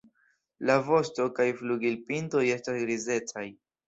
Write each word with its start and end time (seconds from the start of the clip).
La 0.69 0.77
vosto- 0.85 1.27
kaj 1.39 1.45
flugilpintoj 1.59 2.41
estas 2.55 2.81
grizecaj. 2.87 3.45